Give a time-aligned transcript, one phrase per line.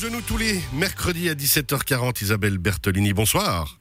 [0.00, 3.77] Nous tous les mercredis à 17h40, Isabelle Bertolini, bonsoir.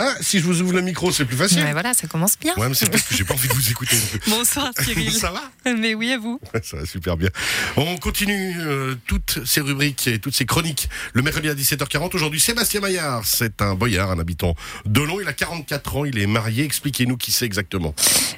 [0.00, 1.58] Ah, si je vous ouvre le micro, c'est plus facile.
[1.64, 2.54] Ouais, voilà, ça commence bien.
[2.56, 3.96] Ouais, mais c'est peut-être que j'ai pas envie de vous écouter.
[4.28, 5.10] Bonsoir Cyril.
[5.12, 5.42] Ça va?
[5.76, 6.38] Mais oui, à vous.
[6.54, 7.30] Ouais, Ça va super bien.
[7.76, 12.14] On continue euh, toutes ces rubriques et toutes ces chroniques le mercredi à 17h40.
[12.14, 14.54] Aujourd'hui, Sébastien Maillard, c'est un boyard, un habitant
[14.86, 15.18] d'Olon.
[15.20, 16.62] Il a 44 ans, il est marié.
[16.64, 17.92] Expliquez-nous qui c'est exactement.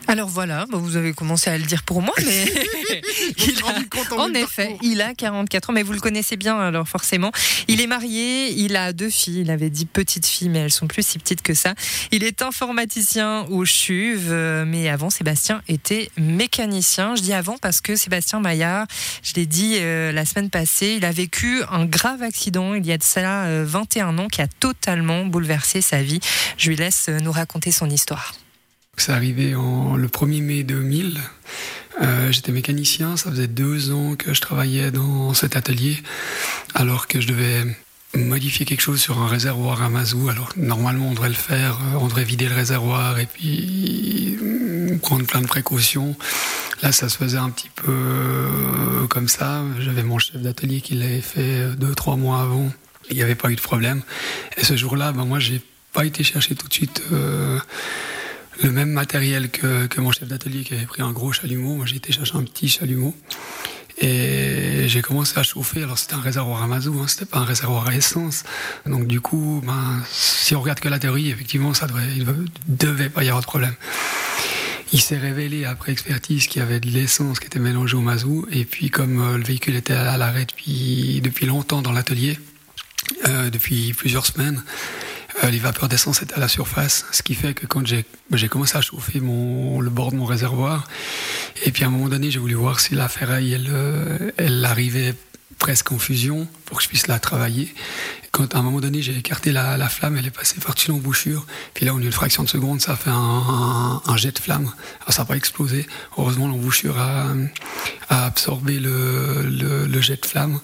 [0.09, 2.45] Alors voilà, bah, vous avez commencé à le dire pour moi, mais
[3.63, 4.79] rendu compte en en effet, parcours.
[4.83, 7.33] il a 44 ans, mais vous le connaissez bien alors forcément.
[7.69, 10.87] Il est marié, il a deux filles, il avait dit petites filles, mais elles sont
[10.87, 11.75] plus si petites que ça.
[12.11, 17.15] Il est informaticien au CHUV, euh, mais avant Sébastien était mécanicien.
[17.15, 18.87] Je dis avant parce que Sébastien Maillard,
[19.23, 22.93] je l'ai dit euh, la semaine passée, il a vécu un grave accident il y
[22.93, 26.21] a de euh, 21 ans qui a totalement bouleversé sa vie.
[26.57, 28.35] Je lui laisse euh, nous raconter son histoire.
[28.97, 31.19] C'est arrivé en, le 1er mai 2000.
[32.03, 35.99] Euh, J'étais mécanicien, ça faisait deux ans que je travaillais dans cet atelier,
[36.75, 37.65] alors que je devais
[38.15, 40.29] modifier quelque chose sur un réservoir à mazout.
[40.29, 44.99] Alors normalement on devrait le faire, euh, on devrait vider le réservoir et puis euh,
[44.99, 46.17] prendre plein de précautions.
[46.83, 49.63] Là ça se faisait un petit peu euh, comme ça.
[49.79, 52.71] J'avais mon chef d'atelier qui l'avait fait deux, trois mois avant.
[53.11, 54.03] Il n'y avait pas eu de problème.
[54.57, 55.61] Et ce jour-là, ben, moi j'ai
[55.93, 57.03] pas été chercher tout de suite
[58.63, 61.77] le même matériel que, que mon chef d'atelier qui avait pris un gros chalumeau.
[61.77, 63.15] Moi, j'ai été chercher un petit chalumeau.
[64.01, 65.83] Et j'ai commencé à chauffer.
[65.83, 68.45] Alors, c'était un réservoir à mazout, hein, c'était pas un réservoir à essence.
[68.87, 72.27] Donc, du coup, ben, si on regarde que la théorie, effectivement, ça devrait, il
[72.67, 73.75] devait pas y avoir de problème.
[74.93, 78.47] Il s'est révélé après expertise qu'il y avait de l'essence qui était mélangée au mazout.
[78.51, 82.39] Et puis, comme euh, le véhicule était à l'arrêt depuis, depuis longtemps dans l'atelier,
[83.29, 84.63] euh, depuis plusieurs semaines,
[85.45, 88.77] euh, les vapeurs d'essence étaient à la surface, ce qui fait que quand j'ai commencé
[88.77, 90.89] à chauffer le bord de mon réservoir,
[91.71, 94.65] et puis à un moment donné, j'ai voulu voir si la ferraille, elle, euh, elle
[94.65, 95.15] arrivait
[95.61, 97.73] presque en fusion pour que je puisse la travailler.
[98.33, 101.47] Quand à un moment donné, j'ai écarté la, la flamme, elle est passée par-dessus l'embouchure.
[101.75, 104.73] Puis là, en une fraction de seconde, ça a fait un, jet de flamme.
[105.03, 105.87] Alors, ça n'a pas explosé.
[106.19, 107.35] Heureusement, l'embouchure a,
[108.09, 110.59] absorbé le, jet de flamme.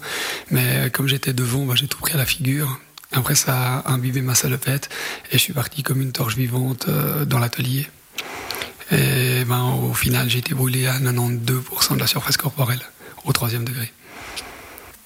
[0.51, 2.81] Mais comme j'étais devant, bah, j'ai tout pris à la figure.
[3.13, 4.89] Après, ça a imbibé ma salopette
[5.31, 7.87] et je suis parti comme une torche vivante euh, dans l'atelier.
[8.91, 12.81] Et ben, au final, j'ai été brûlé à 92% de la surface corporelle,
[13.25, 13.93] au troisième degré.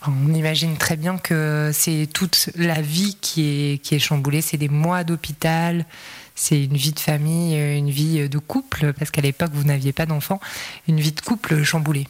[0.06, 4.40] On imagine très bien que c'est toute la vie qui est, qui est chamboulée.
[4.40, 5.84] C'est des mois d'hôpital,
[6.34, 10.06] c'est une vie de famille, une vie de couple, parce qu'à l'époque, vous n'aviez pas
[10.06, 10.40] d'enfant,
[10.88, 12.06] une vie de couple chamboulée.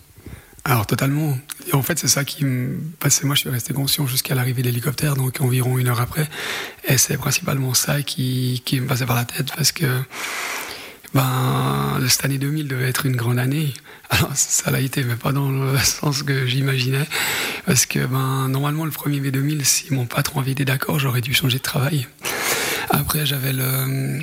[0.65, 1.37] Alors totalement.
[1.69, 2.79] Et en fait, c'est ça qui me...
[3.01, 6.01] Parce que moi, je suis resté conscient jusqu'à l'arrivée de l'hélicoptère, donc environ une heure
[6.01, 6.29] après.
[6.87, 9.87] Et c'est principalement ça qui, qui me passait par la tête, parce que
[11.15, 13.72] ben, cette année 2000 devait être une grande année.
[14.10, 17.06] Alors ça l'a été, mais pas dans le sens que j'imaginais.
[17.66, 21.21] Parce que ben, normalement, le 1er mai 2000, si mon patron avait été d'accord, j'aurais
[21.21, 22.06] dû changer de travail.
[22.91, 24.21] Après, j'avais le...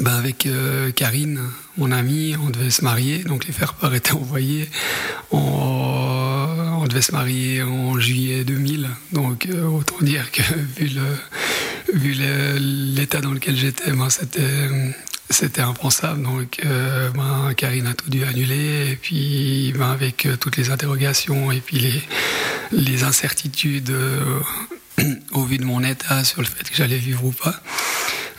[0.00, 1.40] Ben avec euh, Karine,
[1.76, 4.68] mon amie, on devait se marier, donc les faire-part étaient envoyés.
[5.32, 6.46] On,
[6.80, 10.42] on devait se marier en juillet 2000, donc euh, autant dire que
[10.76, 11.02] vu le
[11.92, 12.12] vu
[12.94, 14.68] l'état dans lequel j'étais, ben, c'était
[15.30, 16.22] c'était impensable.
[16.22, 20.70] Donc euh, ben, Karine a tout dû annuler, et puis ben, avec euh, toutes les
[20.70, 22.02] interrogations et puis les
[22.72, 24.40] les incertitudes euh,
[25.32, 27.60] au vu de mon état sur le fait que j'allais vivre ou pas.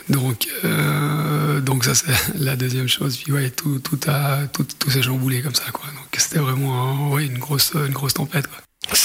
[0.08, 3.16] Donc, euh, donc ça c'est la deuxième chose.
[3.16, 5.86] Puis ouais, tout, tout a, tout, tout s'est chamboulé comme ça, quoi.
[5.86, 8.58] Donc c'était vraiment, ouais, une grosse, une grosse tempête, quoi.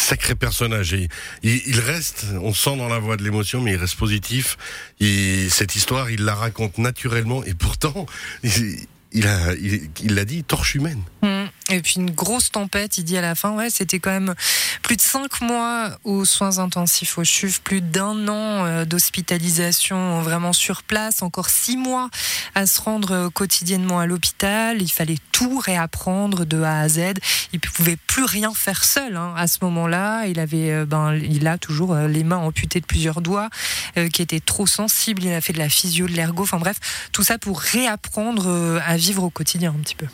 [0.07, 0.93] Sacré personnage.
[0.93, 1.09] Et
[1.43, 4.57] il, reste, on sent dans la voix de l'émotion, mais il reste positif.
[5.01, 7.43] Et cette histoire, il la raconte naturellement.
[7.43, 8.05] Et pourtant,
[8.43, 11.01] il l'a dit, torche humaine.
[11.23, 11.46] Mm.
[11.69, 14.35] Et puis une grosse tempête, il dit à la fin, ouais, c'était quand même
[14.83, 20.53] plus de cinq mois aux soins intensifs au CHUV, plus d'un an euh, d'hospitalisation vraiment
[20.53, 22.09] sur place, encore six mois
[22.55, 24.81] à se rendre euh, quotidiennement à l'hôpital.
[24.81, 27.13] Il fallait tout réapprendre de A à Z.
[27.53, 30.25] Il pouvait plus rien faire seul hein, à ce moment-là.
[30.27, 33.49] Il avait, euh, ben, il a toujours les mains amputées de plusieurs doigts,
[33.97, 35.23] euh, qui étaient trop sensibles.
[35.23, 36.43] Il a fait de la physio, de l'ergo.
[36.43, 36.77] Enfin bref,
[37.11, 40.07] tout ça pour réapprendre à vivre au quotidien un petit peu.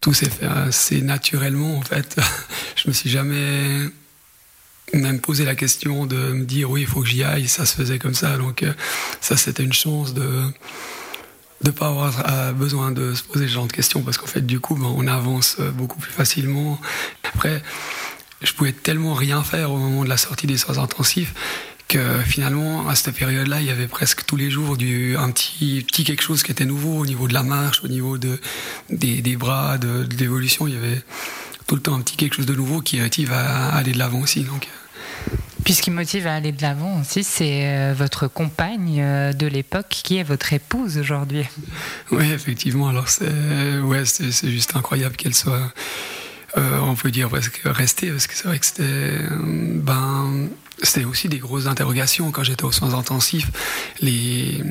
[0.00, 2.16] Tout s'est fait assez naturellement, en fait.
[2.76, 3.88] Je me suis jamais
[4.94, 7.48] même posé la question de me dire oui, il faut que j'y aille.
[7.48, 8.36] Ça se faisait comme ça.
[8.36, 8.72] Donc euh,
[9.20, 10.42] ça, c'était une chance de
[11.62, 14.44] de pas avoir euh, besoin de se poser ce genre de questions parce qu'en fait,
[14.44, 16.78] du coup, ben, on avance euh, beaucoup plus facilement.
[17.24, 17.62] Après,
[18.42, 21.34] je pouvais tellement rien faire au moment de la sortie des soins intensifs
[21.88, 25.84] que finalement, à cette période-là, il y avait presque tous les jours du, un petit,
[25.86, 28.40] petit quelque chose qui était nouveau au niveau de la marche, au niveau de,
[28.90, 30.66] des, des bras, de, de l'évolution.
[30.66, 31.00] Il y avait
[31.66, 34.20] tout le temps un petit quelque chose de nouveau qui motive à aller de l'avant
[34.20, 34.42] aussi.
[34.42, 34.68] Donc,
[35.64, 39.46] Puis ce qui motive à aller de l'avant aussi, c'est euh, votre compagne euh, de
[39.46, 41.44] l'époque qui est votre épouse aujourd'hui.
[42.10, 42.88] Oui, effectivement.
[42.88, 45.72] Alors c'est ouais, c'est juste incroyable qu'elle soit,
[46.56, 50.48] euh, on peut dire presque restée, parce que c'est vrai que c'était ben
[50.82, 53.50] c'était aussi des grosses interrogations quand j'étais aux soins intensifs.
[54.00, 54.62] Les,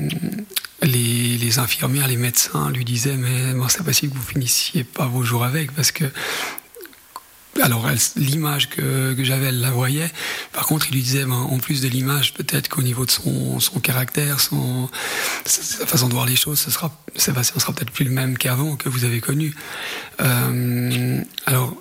[0.82, 5.06] les, les, infirmières, les médecins lui disaient mais bon, c'est possible que vous finissiez pas
[5.06, 6.04] vos jours avec parce que
[7.62, 10.10] alors l'image que, que j'avais, elle la voyait.
[10.52, 13.60] Par contre, il lui disait, ben, en plus de l'image, peut-être qu'au niveau de son,
[13.60, 14.88] son caractère, son,
[15.44, 18.76] sa façon de voir les choses, ce sera, Sébastien sera peut-être plus le même qu'avant,
[18.76, 19.54] que vous avez connu.
[20.20, 21.74] Euh, alors,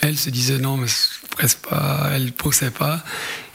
[0.00, 0.88] elle se disait non, mais
[1.30, 3.02] presque pas, elle ne pensait pas.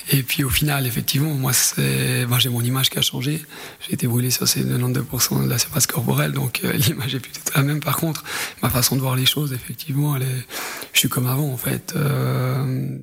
[0.10, 3.42] Et puis au final, effectivement, moi, c'est, j'ai mon image qui a changé.
[3.86, 7.40] J'ai été brûlé sur ces 92% de la surface corporelle, donc euh, l'image est plutôt
[7.56, 7.80] la même.
[7.80, 8.24] Par contre,
[8.62, 10.46] ma façon de voir les choses, effectivement, elle est,
[10.94, 11.94] je suis comme avant, en fait.
[11.96, 12.98] Euh,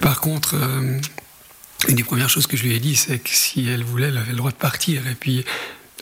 [0.00, 0.98] par contre, euh,
[1.88, 4.18] une des premières choses que je lui ai dit, c'est que si elle voulait, elle
[4.18, 5.06] avait le droit de partir.
[5.08, 5.44] Et puis,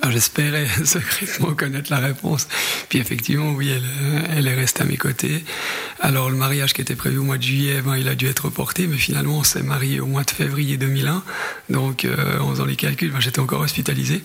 [0.09, 2.49] j'espérais secrètement connaître la réponse.
[2.89, 5.45] Puis effectivement, oui, elle, elle, est restée à mes côtés.
[6.01, 8.47] Alors le mariage qui était prévu au mois de juillet, ben, il a dû être
[8.47, 11.23] reporté, mais finalement on s'est marié au mois de février 2001.
[11.71, 14.23] Donc euh, en faisant les calculs, ben, j'étais encore hospitalisé.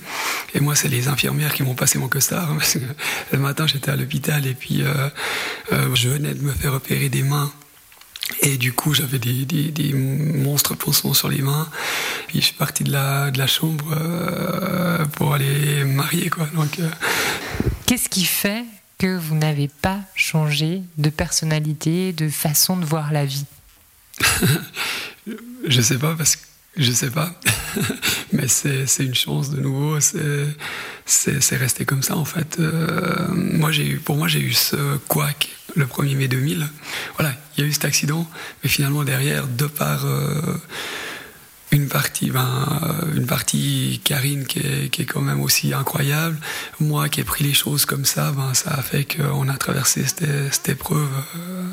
[0.53, 2.49] Et moi, c'est les infirmières qui m'ont passé mon costard.
[3.31, 5.09] Le matin, j'étais à l'hôpital et puis euh,
[5.73, 7.51] euh, je venais de me faire opérer des mains
[8.41, 11.67] et du coup, j'avais des, des, des, monstres pansements sur les mains.
[12.27, 13.85] Puis je suis parti de la, de la chambre
[15.97, 16.29] marier.
[16.29, 16.47] Quoi.
[16.55, 16.89] Donc, euh...
[17.85, 18.63] Qu'est-ce qui fait
[18.97, 23.45] que vous n'avez pas changé de personnalité, de façon de voir la vie?
[25.67, 26.41] Je sais pas, parce que
[26.77, 27.33] je sais pas.
[28.33, 29.99] Mais c'est une chance de nouveau.
[29.99, 32.57] C'est resté comme ça, en fait.
[32.59, 36.67] Euh, moi, eu, pour moi, j'ai eu ce couac le 1er mai 2000.
[37.17, 38.27] Voilà, il y a eu cet accident,
[38.63, 40.41] mais finalement derrière, de par euh,
[41.71, 46.37] une partie, ben, euh, une partie Karine qui est, qui est, quand même aussi incroyable,
[46.79, 50.05] moi qui ai pris les choses comme ça, ben, ça a fait qu'on a traversé
[50.05, 51.63] cette, cette épreuve euh,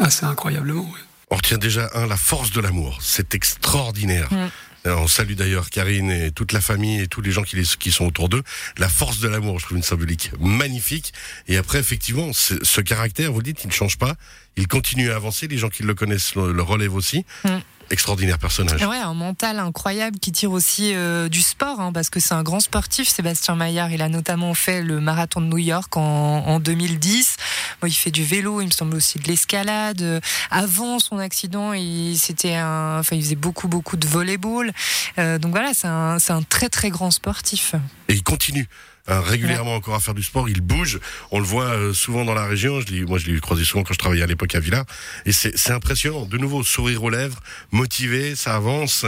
[0.00, 0.90] assez incroyablement.
[1.30, 4.32] On retient déjà un la force de l'amour, c'est extraordinaire.
[4.32, 4.48] Mm.
[4.86, 7.90] Euh, on salue d'ailleurs Karine et toute la famille et tous les gens qui, qui
[7.90, 8.42] sont autour d'eux.
[8.78, 11.12] La force de l'amour, je trouve une symbolique magnifique.
[11.48, 14.14] Et après, effectivement, ce caractère, vous le dites, il ne change pas.
[14.56, 15.48] Il continue à avancer.
[15.48, 17.26] Les gens qui le connaissent le, relèvent aussi.
[17.44, 17.58] Mm
[17.90, 18.82] extraordinaire personnage.
[18.84, 22.42] Ouais, un mental incroyable qui tire aussi euh, du sport, hein, parce que c'est un
[22.42, 23.90] grand sportif, Sébastien Maillard.
[23.90, 26.02] Il a notamment fait le marathon de New York en,
[26.46, 27.36] en 2010.
[27.80, 30.20] Bon, il fait du vélo, il me semble aussi de l'escalade.
[30.50, 34.72] Avant son accident, il, c'était un, enfin, il faisait beaucoup, beaucoup de volleyball.
[35.18, 37.74] Euh, donc voilà, c'est un, c'est un très, très grand sportif.
[38.08, 38.68] Et il continue.
[39.10, 40.50] Hein, régulièrement encore à faire du sport.
[40.50, 41.00] Il bouge.
[41.30, 42.80] On le voit euh, souvent dans la région.
[42.80, 44.84] Je moi, je l'ai croisé souvent quand je travaillais à l'époque à Villa.
[45.24, 46.26] Et c'est impressionnant.
[46.26, 47.40] De nouveau, sourire aux lèvres,
[47.72, 49.06] motivé, ça avance.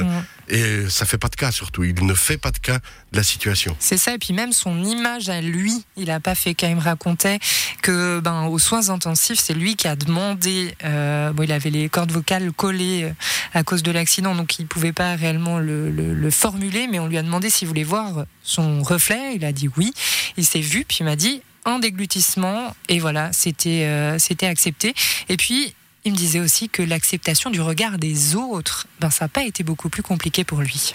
[0.49, 1.85] Et ça fait pas de cas surtout.
[1.85, 2.79] Il ne fait pas de cas
[3.13, 3.77] de la situation.
[3.79, 4.15] C'est ça.
[4.15, 7.39] Et puis même son image à lui, il a pas fait quand il me racontait
[7.83, 10.75] que ben aux soins intensifs, c'est lui qui a demandé.
[10.85, 13.13] Euh, bon, il avait les cordes vocales collées euh,
[13.53, 16.89] à cause de l'accident, donc il pouvait pas réellement le, le, le formuler.
[16.91, 19.37] Mais on lui a demandé s'il voulait voir son reflet.
[19.37, 19.93] Il a dit oui.
[20.37, 24.95] Il s'est vu, puis il m'a dit un déglutissement et voilà, c'était euh, accepté.
[25.29, 29.29] Et puis il me disait aussi que l'acceptation du regard des autres, ben ça n'a
[29.29, 30.95] pas été beaucoup plus compliqué pour lui.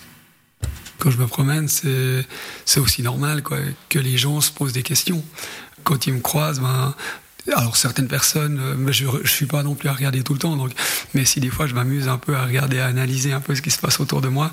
[0.98, 5.24] Quand je me promène, c'est aussi normal quoi, que les gens se posent des questions.
[5.84, 6.96] Quand ils me croisent, ben,
[7.53, 10.55] alors certaines personnes, euh, je ne suis pas non plus à regarder tout le temps,
[10.55, 10.72] donc,
[11.13, 13.62] mais si des fois je m'amuse un peu à regarder, à analyser un peu ce
[13.62, 14.51] qui se passe autour de moi,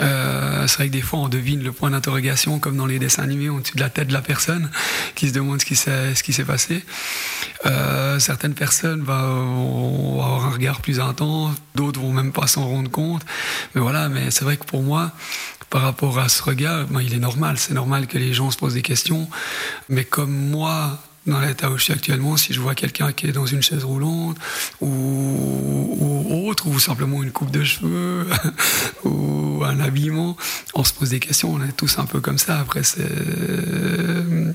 [0.00, 3.22] euh, c'est vrai que des fois on devine le point d'interrogation comme dans les dessins
[3.22, 4.70] animés au-dessus de la tête de la personne
[5.14, 5.74] qui se demande ce qui
[6.32, 6.84] s'est, passé.
[7.66, 12.66] Euh, certaines personnes bah, vont avoir un regard plus intense, d'autres vont même pas s'en
[12.66, 13.24] rendre compte,
[13.74, 15.12] mais voilà, mais c'est vrai que pour moi,
[15.70, 18.56] par rapport à ce regard, ben, il est normal, c'est normal que les gens se
[18.56, 19.28] posent des questions,
[19.88, 20.98] mais comme moi,
[21.28, 23.84] dans l'état où je suis actuellement, si je vois quelqu'un qui est dans une chaise
[23.84, 24.36] roulante
[24.80, 28.26] ou, autre, ou simplement une coupe de cheveux
[29.04, 30.36] ou un habillement,
[30.74, 31.52] on se pose des questions.
[31.52, 32.58] On est tous un peu comme ça.
[32.60, 34.52] Après, c'est euh,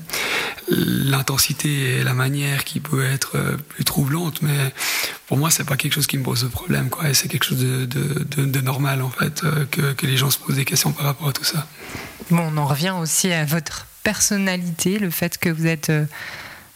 [0.68, 4.72] l'intensité et la manière qui peut être euh, plus troublante, mais
[5.26, 8.60] pour moi, c'est pas quelque chose qui me pose de problème, c'est quelque chose de,
[8.60, 11.32] normal, en fait, euh, que, que les gens se posent des questions par rapport à
[11.32, 11.66] tout ça.
[12.30, 15.90] Bon, on en revient aussi à votre personnalité, le fait que vous êtes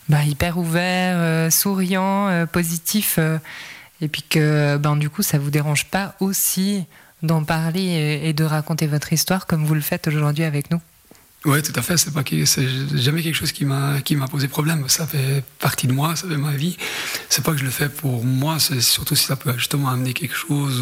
[0.09, 3.39] bah, hyper ouvert, euh, souriant, euh, positif, euh,
[4.01, 6.87] et puis que ben, du coup ça vous dérange pas aussi
[7.23, 10.81] d'en parler et, de raconter votre histoire comme vous le faites aujourd'hui avec nous
[11.45, 11.97] Ouais, tout à fait.
[11.97, 12.25] C'est pas
[12.95, 14.89] jamais quelque chose qui m'a posé problème.
[14.89, 16.77] Ça fait partie de moi, ça fait ma vie.
[17.29, 18.59] C'est pas que je le fais pour moi.
[18.59, 20.81] C'est surtout si ça peut justement amener quelque chose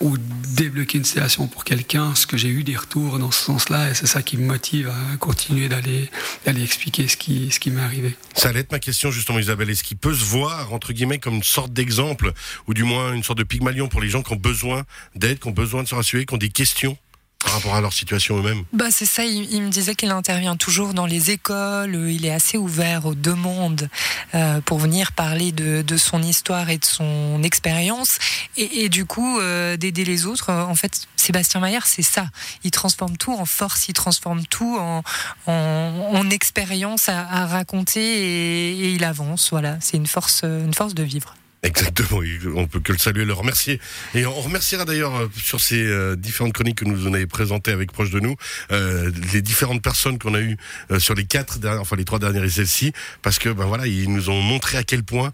[0.00, 0.18] ou
[0.56, 2.14] débloquer une situation pour quelqu'un.
[2.16, 4.88] Ce que j'ai eu des retours dans ce sens-là, et c'est ça qui me motive
[4.88, 6.10] à continuer d'aller
[6.44, 8.16] d'aller expliquer ce qui ce qui m'est arrivé.
[8.34, 9.70] Ça allait être ma question justement, Isabelle.
[9.70, 12.32] Est-ce qu'il peut se voir entre guillemets comme une sorte d'exemple
[12.66, 14.82] ou du moins une sorte de pygmalion pour les gens qui ont besoin
[15.14, 16.98] d'aide, qui ont besoin de se rassurer, qui ont des questions?
[17.46, 20.94] Par rapport à leur situation eux-mêmes bah, C'est ça, il, me disait qu'il intervient toujours
[20.94, 23.88] dans les écoles, il est assez ouvert aux demandes
[24.34, 28.18] euh, pour venir parler de, son histoire et de son expérience,
[28.56, 30.52] et, du coup euh, d'aider les autres.
[30.52, 32.26] En fait, Sébastien Maillard, c'est ça,
[32.64, 35.02] il transforme tout en force, il transforme tout en,
[35.46, 40.74] en, en expérience à, à raconter, et, et, il avance, voilà, c'est une force, une
[40.74, 41.34] force de vivre.
[41.66, 42.20] Exactement,
[42.54, 43.80] on peut que le saluer, le remercier.
[44.14, 47.72] Et on remerciera d'ailleurs euh, sur ces euh, différentes chroniques que nous en avez présentées
[47.72, 48.36] avec proche de nous,
[48.70, 50.56] euh, les différentes personnes qu'on a eues
[50.98, 54.12] sur les quatre dernières, enfin les trois dernières et celle-ci, parce que ben voilà, ils
[54.12, 55.32] nous ont montré à quel point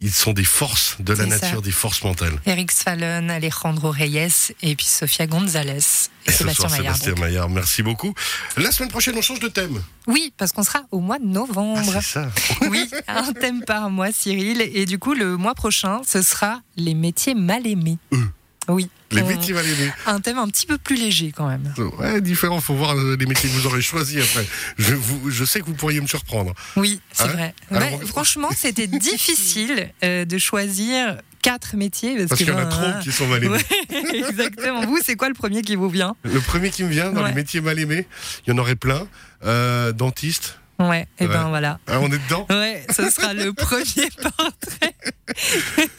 [0.00, 1.60] ils sont des forces de la nature, ça.
[1.60, 2.38] des forces mentales.
[2.46, 5.78] Eric Sfallen, Alejandro Reyes et puis Sofia Gonzalez
[6.26, 6.96] et, et Sébastien Maillard.
[6.96, 8.14] Sébastien Maillard, merci beaucoup.
[8.56, 9.82] La semaine prochaine, on change de thème.
[10.06, 11.92] Oui, parce qu'on sera au mois de novembre.
[11.94, 12.30] Ah, c'est ça.
[12.70, 14.60] oui, un thème par mois, Cyril.
[14.60, 17.98] Et du coup, le mois prochain, ce sera les métiers mal aimés.
[18.12, 18.24] Euh.
[18.68, 18.88] Oui.
[19.12, 19.92] Les métiers mal aimés.
[20.06, 21.72] Un thème un petit peu plus léger quand même.
[21.98, 22.60] Ouais, différent.
[22.60, 24.46] Faut voir les métiers que vous aurez choisis après.
[24.78, 26.52] Je, vous, je sais que vous pourriez me surprendre.
[26.76, 27.54] Oui, c'est hein vrai.
[27.70, 32.16] Alors, franchement, c'était difficile euh, de choisir quatre métiers.
[32.16, 33.56] Parce, parce qu'il y en a trop qui sont mal aimés.
[33.56, 34.84] Ouais, exactement.
[34.84, 36.14] Vous, c'est quoi le premier qui vous vient?
[36.24, 37.30] Le premier qui me vient dans ouais.
[37.30, 38.06] les métiers mal aimés,
[38.46, 39.06] il y en aurait plein.
[39.44, 40.58] Euh, dentiste.
[40.80, 41.32] Ouais, et ouais.
[41.32, 41.80] ben voilà.
[41.88, 42.46] Ah, on est dedans?
[42.50, 44.94] Ouais, ce sera le premier portrait.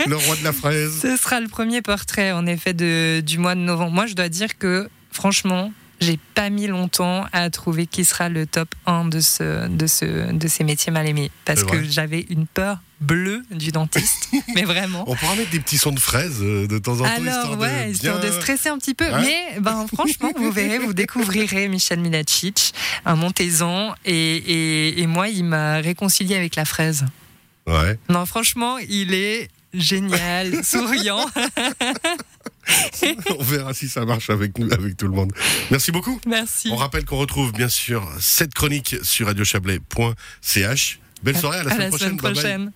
[0.09, 0.99] Le roi de la fraise.
[1.01, 3.91] Ce sera le premier portrait, en effet, de, du mois de novembre.
[3.91, 8.45] Moi, je dois dire que, franchement, j'ai pas mis longtemps à trouver qui sera le
[8.45, 11.31] top 1 de, ce, de, ce, de ces métiers mal aimés.
[11.45, 14.29] Parce que j'avais une peur bleue du dentiste.
[14.55, 15.03] mais vraiment.
[15.07, 17.05] On pourra mettre des petits sons de fraises de temps en temps.
[17.05, 18.29] Alors, histoire ouais, de histoire bien...
[18.29, 19.05] de stresser un petit peu.
[19.05, 19.21] Ouais.
[19.21, 22.73] Mais ben, franchement, vous verrez, vous découvrirez Michel Milacic,
[23.05, 23.93] un Montezan.
[24.05, 27.05] Et, et, et moi, il m'a réconcilié avec la fraise.
[27.67, 27.99] Ouais.
[28.09, 31.25] Non, franchement, il est génial, souriant.
[33.37, 35.33] On verra si ça marche avec nous, avec tout le monde.
[35.71, 36.19] Merci beaucoup.
[36.27, 36.69] Merci.
[36.71, 40.99] On rappelle qu'on retrouve bien sûr cette chronique sur radiochablais.ch.
[41.23, 42.19] Belle soirée à la, à semaine la prochaine.
[42.19, 42.57] Semaine prochaine.
[42.57, 42.73] Bye bye.